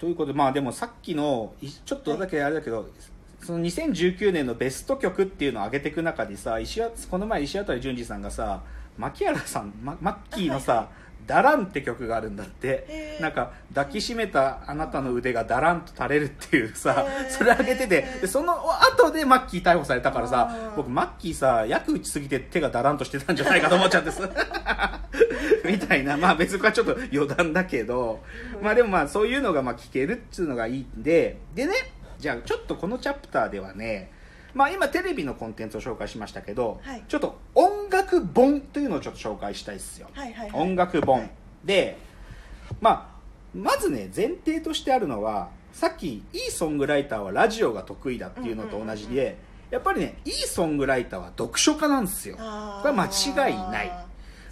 [0.00, 1.52] ということでまあでもさっきの
[1.84, 2.88] ちょっとだけあれだけど、
[3.42, 8.62] その2019年のベスト曲っていうのを上げていく中でさ石この前石渡淳二さんがさ
[8.96, 10.88] 牧原さん、ま、マッキーのさ、
[11.26, 13.18] ダランって曲があるんだって。
[13.20, 24.28] なんか抱きしめたあなたの腕がダランと垂れるっていうさそれ上げててでその後でマッキー逮捕されたからさ僕マッキーさ薬打ちすぎて手がダランとしてたんじゃないかと思っちゃってさ
[25.64, 26.16] みたいな。
[26.16, 28.20] まあ別にこれはちょっと余談だけど。
[28.62, 31.38] まあでもまあそういうのがまあ聞けるっていうのがいいんで。
[31.54, 31.74] でね
[32.18, 34.10] じゃあちょっとこのチャプターではね
[34.54, 37.04] まあ今テレビのコンテンツを紹介しましたけど、はい。
[37.08, 40.60] ちょっと音楽本というのをちょっと紹介したいですよ、はいはいはい。
[40.60, 41.30] 音楽本、はい
[41.64, 41.98] で
[42.80, 43.20] まあ
[43.54, 49.36] まずね前提としてあるのはさっきいいソングライターはラジオが得意だっていうのと同じうんうんうんで
[49.70, 52.36] やっぱりねいいソングライターは読書家なんですよ。
[52.36, 53.06] これは間
[53.48, 54.06] 違いない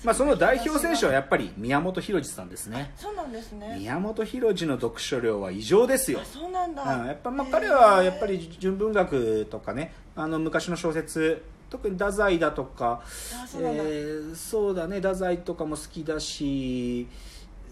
[0.05, 2.93] まあその代表選手はやっぱり宮本浩次さんですね。
[2.97, 3.77] そうなんですね。
[3.79, 6.21] 宮本浩次の読書量は異常ですよ。
[6.23, 17.07] あそうなんだ、うん、やっぱまあ彼はやっぱり純文学とかねあの昔の小説特に太宰だとかあそえーそうだね太宰とかも好きだし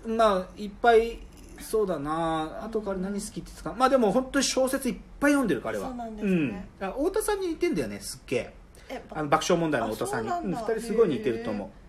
[0.06, 1.19] まあいっぱい
[1.61, 3.77] そうだなあとから何好きって言ってたか。
[3.79, 5.89] まあでも本当に小説いっぱい読んでる彼は。
[5.89, 6.69] そうなんですね。
[6.81, 8.55] うん、あ太田さんに似てんだよねすっげえ。
[8.89, 10.29] えあの爆笑問題の太田さんに。
[10.29, 10.67] あそうなんだ。
[10.67, 11.86] 2人すごい似てると思う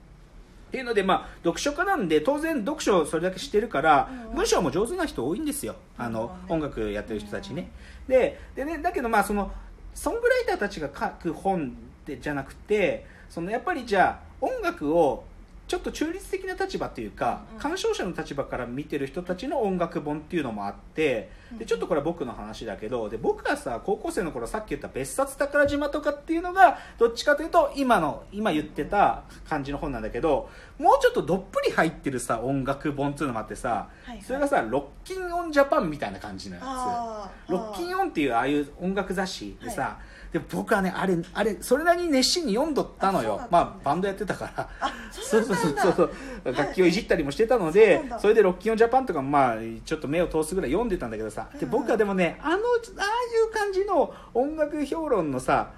[0.67, 4.35] っていうのでまあ読書家なんで当然読書をそれだけしてるから、うんうん。
[4.35, 5.75] 文章も上手な人多いんですよ。
[5.97, 7.71] あの、うん音楽やってる人たちね、
[8.07, 9.51] ででねだけどまあその
[9.93, 15.23] ソングライターたちが書く本でじゃなくてそのやっぱりじゃあ音楽を
[15.67, 17.55] ちょっと中立的な立場っていうか、うん。
[17.55, 34.21] うん鑑賞者の立場から見てる人たちの音楽本っていうのもあってでちょっとこれは僕の話だけどで僕がさ高校生の頃さっき言った別冊宝島とかっていうのがどっちかというと今の今言ってた感じの本なんだけどもうちょっとどっぷり入ってるさ音楽本っていうのもあってさ、はいはい。
[34.21, 37.51] それがさ「ロッキンオンジャパン」みたいな感じのやつ。
[37.51, 39.97] ロッキンオンっていうああいう音楽雑誌でさ、
[40.33, 43.35] で僕はねあれあれそれなりに熱心に読んどったのよ。
[43.35, 43.65] あそうだったんだ。
[43.65, 44.69] まあバンドやってたから。
[44.81, 45.45] あそそうう。
[45.45, 46.53] そうそうそう。
[46.53, 51.49] 楽器をいじったりもしてたのでそれでロッキンオンジャパンとかもまあちょっと目を通すぐらい読んでたんだけどさ。
[51.59, 51.71] でうん。
[51.71, 52.61] 僕はでもねあのああい
[53.49, 55.71] う感じの音楽評論のさ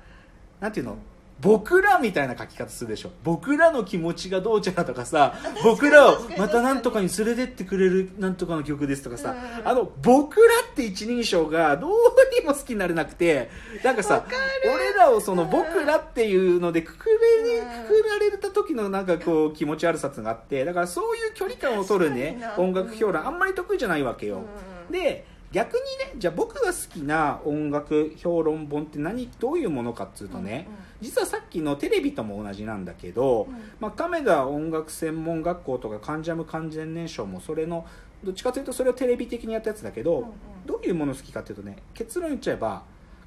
[0.59, 0.97] なんていうの？
[1.41, 3.11] 僕らみたいな書き方するでしょ。
[3.23, 11.91] 僕らの気持ちがどうちゃらとかさ僕らをまたなんとかに連れてってくれるなんとかの曲ですとかさうんあの僕らって一人称がどう
[12.39, 13.49] にも好きになれなくて
[13.83, 14.25] なんかさ
[14.65, 15.49] 俺らをそのうん。
[15.49, 17.87] 僕らっていうのでくくれにうん。
[17.87, 24.41] くくられた時のなんかこう気持ち悪さっていうのがあってだからそういう距離感を取るね音楽評論あんまり得意じゃないわけよ。
[24.89, 24.91] うん。
[24.91, 25.79] で逆に
[26.13, 30.79] ねじゃあ僕が好きな音楽評論本って何どういうものかっつうとね、うんうん。
[31.01, 33.55] 実はさっきのテレビとも同じなんだけど、うん。
[33.79, 37.87] まあ、亀田音楽専門学校とか関ジャム完全燃焼もそれの
[38.23, 40.31] どっちかというとそれをテレビ的にやったやつだけど、うんうん。
[40.67, 42.83] どういうもの好きかっていうとね結論言っちゃえば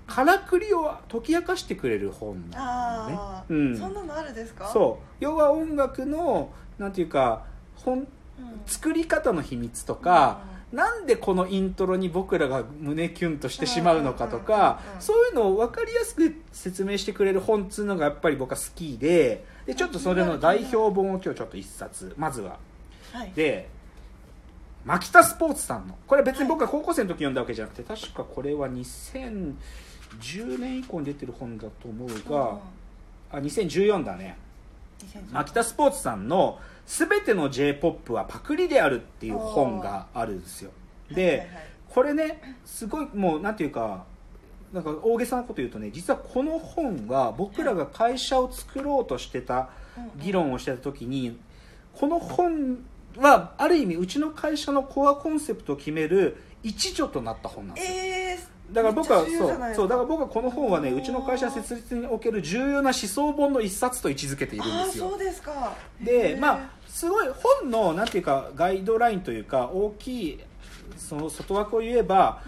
[0.07, 3.19] からくりを解き明かしてくれる本なのね。
[3.49, 3.77] うん。
[3.77, 4.69] そんなのあるですか？
[4.69, 5.07] そう。
[5.19, 8.07] 要は音楽のなんていうか本
[8.39, 10.41] うん、作り方の秘密とか、
[10.73, 22.59] なんでこのイントロに僕らが胸キュンとしてしまうのかとかそういうのを分かりやすく説明してくれる本っつうのがやっぱり僕は好きででちょっとそれの代表本を今日ちょっと一冊まずは。
[23.13, 23.33] はい。
[23.35, 23.69] で
[24.85, 25.97] 牧田スポーツさんの。
[26.07, 29.55] これ別に僕が高校生の時読んだわけじゃなくて確かこれは2010
[30.59, 32.59] 年以降に出てる本だと思うが
[33.31, 34.39] あ2014だね。
[35.07, 40.71] 2010牧田スポーツさんの「すべての j p o p はパクリである」っていう本があるんですよ。
[41.11, 41.49] で、
[41.89, 44.05] これねすごいもうなんていうか
[44.73, 49.69] なんか大げさなこと言うとね実はこの本は僕らが会社を作ろうとしてた
[50.17, 51.39] 議論をしてた時に
[51.95, 52.79] この本
[53.19, 57.95] はある意味うちの会社のコアコンセプトを決める一助となった本なんですよ。
[57.95, 58.12] えー、
[58.73, 65.11] だから僕はそうそうだから僕はこの本はねうちの会社設立における重要な思想本の一冊と位置づけているんですよ。
[65.11, 65.75] そうですか。
[66.01, 67.29] でまああすごい
[67.63, 70.41] 本のなんていうかガイドラインというか大きい
[70.97, 72.43] その外枠を言えば、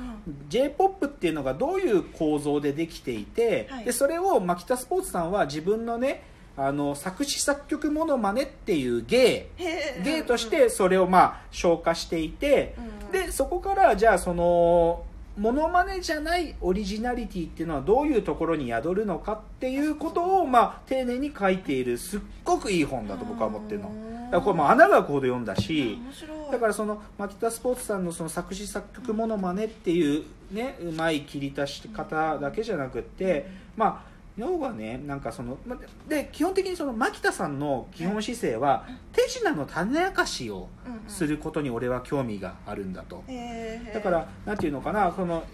[0.48, 3.84] j p o p っていうのがどういう構造でできていて、はい。
[3.86, 6.22] でそれを牧田スポーツさんは自分のね
[6.56, 9.48] あの作詞作曲モノマネっていう芸。
[10.04, 13.12] 芸としてそれをまあ消化していて、うん。
[13.12, 15.02] でそこからじゃあその
[15.36, 23.90] モノマネじゃないオリジナリティっていうのはどういうところに宿るのかっていうことをまあ丁寧に書いているすっごくいい本だと僕は思ってるの。
[24.24, 25.98] だからこれもう穴がこうで読んだし
[26.50, 33.46] だからその牧田スポーツさんのその作詞作曲モノマネっていうねうまい切り出し方だけじゃなくって
[33.76, 35.76] まあ要はねなんかそのま
[36.08, 40.68] で基本的にその牧田さんの基本姿勢は、手品の種明かしを
[41.06, 43.22] することに俺は興味があるんだと、
[43.92, 45.44] だからなんていうのかなその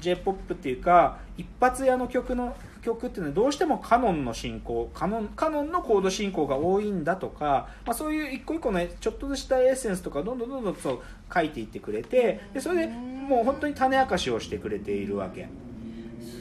[0.00, 11.00] j p o p っていうか一発屋の曲の曲っていうのはどうしてもカノンの進行カノンカノンのコード進行が多いんだとか、まあ、そういう一個一個のちょっとしたエッセンスとかどんどんどんどんそう
[11.32, 15.48] 書いていってくれてでそれでもう本当に種明かしをしてくれているわけ。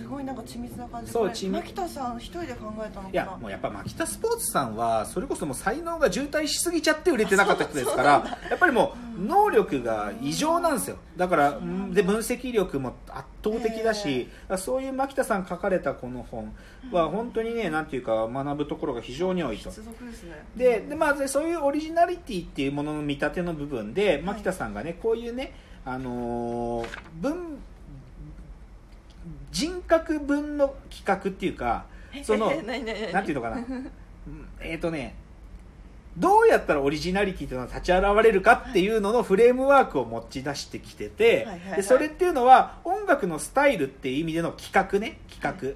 [0.10, 1.52] ごいなんか緻密な感じそう緻密。
[1.52, 10.98] 牧田さん一人で考えたのかいやもうやっぱ牧田スポーツさんはそれこそもう才能が渋滞しすぎちゃって売れてなかった人ですから やっぱりもう能力が異常なんですよ。
[11.18, 11.60] だから
[11.92, 16.54] で分析力も圧倒的だしそういう牧田さん書かれたこの本
[16.92, 19.70] は本当にねなんていうか学ぶところが非常に多いと。
[20.56, 25.54] でで、まあ、そういうオリジナリティっていうものの見立ての部分で牧田さんがねこういうね
[25.86, 27.60] あのー、文
[29.89, 31.86] 人格分の企画っていうか
[32.24, 33.65] そのなんていうのかな。
[34.62, 35.15] えっとね
[36.15, 45.75] どうやったらオリジナリティというのは立ち現れるかっていうののフレームワークを持ち出してきてて、でそれっていうのは音楽のスタイルっていう意味での企画ね企画、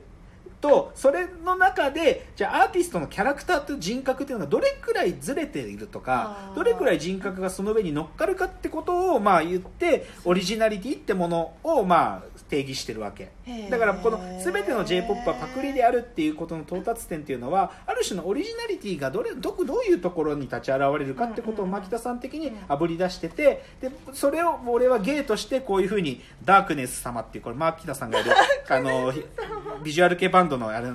[0.63, 13.31] とそれの中でじゃあアーティストのキャラクターと人格っていうのがどれくらいずれているとかどれくらい人格がその上に乗っかるかってことをまあ言ってオリジナリティってものをまあ定義してるわけ。
[13.69, 28.31] だからこの全ての j p o p はパクリであるっていうことの到達点っていうのはある種のオリジナリティがどれどどういうところに立ち現れるかってことを牧田さん的にあぶり出しててでそれを俺は芸としてこういうふうにダークネス様っていうこれ牧田さんがいる
[28.69, 29.11] あの
[29.83, 30.87] ビジュアル系バンドのあれ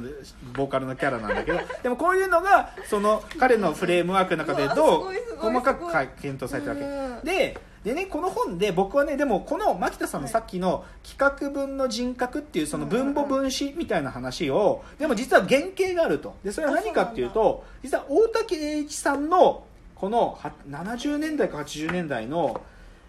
[0.54, 5.90] ボーカルのキャラなんだけど でもこういうのがその彼のフレームワークの中でどう細かく
[6.20, 7.26] 検討されてるわけ。
[7.26, 16.34] ででねこの本で僕はねでもこの牧田さんのさっきの企画文の人格っていうその分母分子みたいな話をでも実は原型があると。
[16.44, 19.64] でそれは何かっていうと実は大竹栄一さんの
[19.94, 20.38] この
[20.70, 22.60] 70年代か80年代の、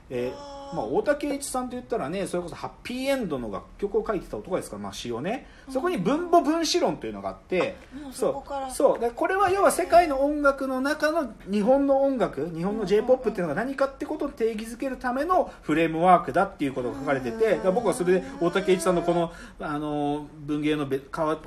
[0.09, 5.47] えーまあ、大竹栄一さんと言ったらねそれこそハッピーエンドの楽曲を書いてた男ですから、まあ、詩をね。
[5.69, 7.75] そこに分母分子論というのがあって、
[8.05, 8.73] うん、そう。
[8.73, 8.99] そう。
[8.99, 20.87] でこれは要は世界の音楽の中の日本の音楽日本の j p o p っていうのが何かってことを定義づけるためのフレームワークだっていうことが書かれてて僕はそれで大竹栄一さんのこのあの文芸の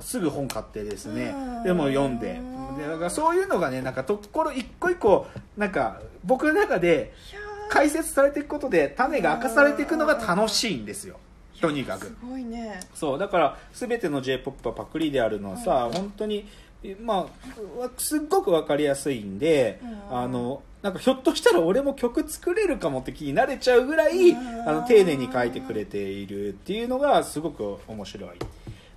[0.00, 2.40] すぐ本買ってですねでも読んで。
[2.76, 5.26] でだからそういうのがねなんかところ一個一個
[5.56, 7.12] なんか僕の中で。
[7.72, 11.19] 解説されていくことで種が明かされていくのが楽しいんですよ。
[11.58, 12.06] とにかく。
[12.06, 12.78] すごいね。
[12.94, 16.46] そうだから全ての j p o p はパクリであるのはさ、はい、本当に
[17.00, 17.28] ま
[17.80, 19.80] あすっごく分かりやすいんで、
[20.10, 28.30] あのなんかひょっとしたら俺も曲作れるかもって気になれちゃうぐらい、あの丁寧に書いてくれているっていうのがすごく面白い。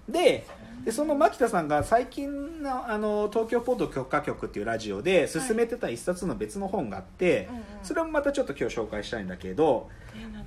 [0.09, 0.45] で
[0.85, 9.89] でその牧田さんが最近のあの東京ポート許可局っていうラジオで進めてた一冊の別の本があって、はい、それもまたちょっと今日紹介したいんだけど、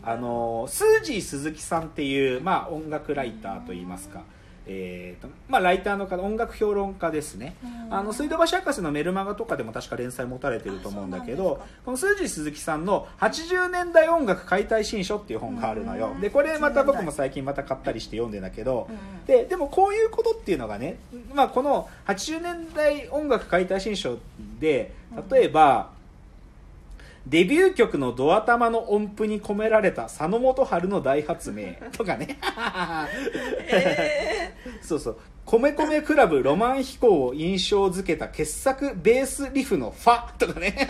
[0.04, 4.22] あのスージー鈴木さんっていう、まあ、音楽ライターといいますか、
[4.70, 7.56] えーとまあ、ライターの方音楽評論家ですね、
[7.90, 16.14] あの水道橋博士のメルマガとかでも確か連載持たれてると思うんだけどこの数字鈴木さんの「80年代音楽解体新書」っていう本があるのよ。
[16.20, 18.88] でこれまた僕も最近また買ったりして読んでんだけど
[19.26, 20.98] ででもこういうことっていうのがね、
[21.34, 24.18] まあ、この80年代音楽解体新書
[24.60, 24.92] で
[25.30, 25.90] 例えば、
[27.28, 32.38] デビュー曲のドア玉の音符に込められた佐野元春の大発明とかね、
[33.70, 34.47] えー、
[34.88, 35.16] そうそう。
[35.44, 40.88] 米米クラブロマン飛行を印象づけた傑作ベースリフのファとかね。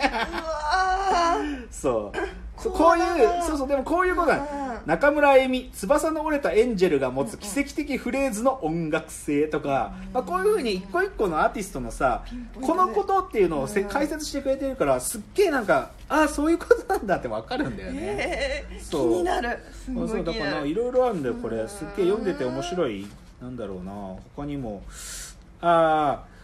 [1.69, 2.69] そう。
[2.69, 4.45] こういうそうそうでもこういうことだ。
[4.85, 12.25] 中村恵美翼の折れたエンジェルが持つ奇跡的フレーズの音楽性とか、まあ、こういうふうに一個一個のアーティストのさ
[12.61, 19.11] このことっていうのを解説してくれてるからすっげえなんかああそういうことなんだって分かるんだよね、えー、そう。
[19.11, 19.59] 気になる。
[19.85, 21.65] そうだからいろいろあるんだよこれ。
[21.67, 23.07] すっげえ読んでて面白い
[23.41, 23.91] なんだろうな
[24.35, 24.83] 他にも。
[25.61, 26.38] ああ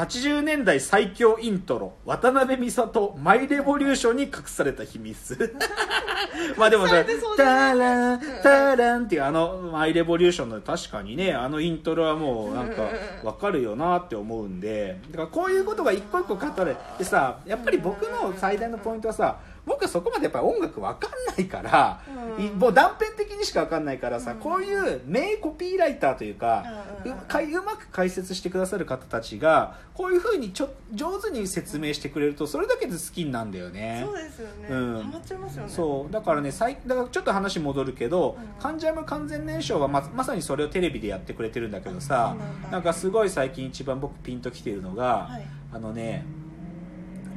[0.00, 5.54] 80年代最強イントロ渡辺美里マイレボリューションに隠された秘密。
[6.56, 7.04] まあでもさ
[7.36, 12.88] 「タランタラン」っていうあのマイレボリューションの確かにねあのイントロはもうなんか
[13.22, 14.98] 分かるよなって思うんで。
[15.10, 22.00] だからこういうことが一個一個語れでさやっぱり僕の最大のポイントはさ僕はそこまでやっぱり音楽分かんないから、
[22.38, 26.64] うん、もう断片的にしか分かんないからさ、うん、こういう名コピーライターというか、
[27.08, 34.02] うまく解説してくださる方たちがこういうふうにちょ上手に説明してくれるとそれだけで好きになるんだよね。
[34.04, 35.02] そうですよね、うん。
[35.02, 35.68] ハマっちゃいますよね。
[35.70, 36.12] そう。
[36.12, 42.36] だからね最だからちょっと話戻るけどうん「関ジャム完全燃焼はま」まさにそれをテレビでやってくれてるんだけどさ
[42.70, 45.46] なんかすごい最近一番僕ピンときてるのが、はい。
[45.72, 46.24] あのね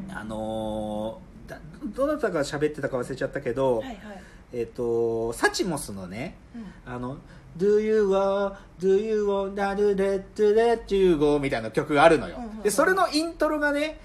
[0.10, 3.98] あのーだどなたが喋ってたか忘れちゃったけど、はいはい、
[4.54, 6.94] えっ、とサチモスのねうん。
[6.94, 7.18] あの
[7.58, 10.24] 「Do you want Do you want to let
[10.56, 12.38] let you go」みたいな曲があるのよ。
[12.64, 14.00] でそれのイントロがね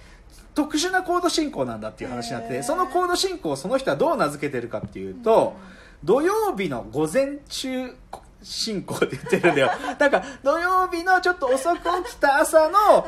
[0.54, 5.54] 特殊なコード進行なんだっていう話になってそのコード進行をその人はどう名付けてるかっていうと、
[6.04, 7.94] 土曜日の午前中
[8.42, 9.70] 進行って言ってるんだよ。
[9.98, 13.06] なんか土曜日のちょっと遅く起きた朝の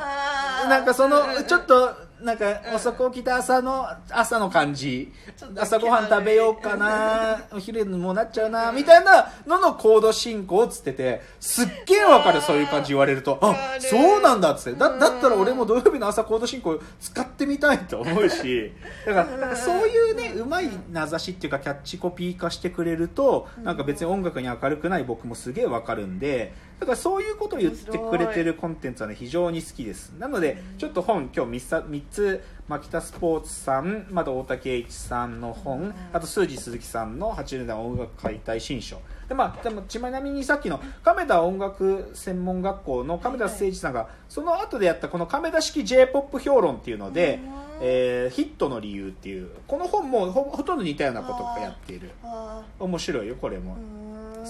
[0.69, 5.13] なんかそのちょっとなんか遅く起きた朝の朝の感じ。
[5.57, 7.43] 朝ごはん食べようかな。
[7.53, 8.73] お昼にもうなっちゃうな。
[8.73, 13.39] みたいなののコード進行っつっててすっげえわかるそういう感じ言われると。
[13.41, 14.79] あそうなんだっつって。
[14.79, 18.73] だったら俺も土曜日の朝コード進行使ってみたいと思うし。
[19.07, 30.15] だからそういうねうまい名指しっていうかキャッチコピー化してくれるとなんか別に音楽に明るくない僕もすげえわかるんでだからそういうことを言ってくれてるコンテンツはね非常に好きです。
[30.19, 38.99] なのでちょっと本今日 3, さ三つ牧田スポーツさんまた大竹栄一さんの本あと数字鈴木さんの80年代音楽解体新書。
[39.29, 47.61] でまあでもちなみにさっきの亀田音楽専門学校の亀田誠一さんがその後でやったこの亀田式 j p o p 評論っていうのでうん。
[47.83, 52.11] えーヒットの理由っていうこの本もほほとんど似たようなことをやっている。
[52.23, 53.77] あ面白いよこれも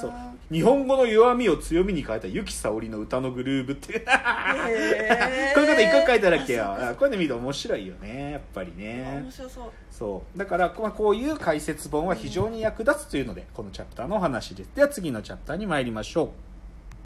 [0.00, 0.12] そう。
[0.52, 4.00] 日本語の弱みを強みに変えた由紀さおりの歌のグルーブって。
[4.00, 6.64] こういうこと一個書いただけよ。
[6.64, 8.32] あこういうの見ると面白いよね。
[8.32, 9.72] やっぱりあね面白そう。
[9.90, 10.38] そう。
[10.38, 14.70] だから、まあ、こういう解説本は非常に役立つというのでこのチャプターのお話です。
[14.74, 16.49] では次のチャプターに参りましょう